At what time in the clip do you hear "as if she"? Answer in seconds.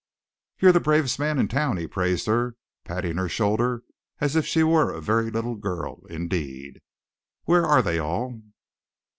4.19-4.63